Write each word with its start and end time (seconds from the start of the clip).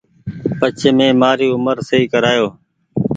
پڇي 0.59 0.89
مين 0.97 1.11
مآري 1.21 1.47
اومر 1.51 1.77
سئي 1.89 2.03
ڪرايو 2.13 2.47